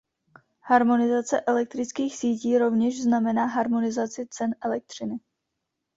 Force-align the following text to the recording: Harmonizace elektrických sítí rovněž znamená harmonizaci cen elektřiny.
Harmonizace 0.61 1.41
elektrických 1.47 2.15
sítí 2.15 2.57
rovněž 2.57 3.03
znamená 3.03 3.45
harmonizaci 3.45 4.27
cen 4.29 4.55
elektřiny. 4.61 5.19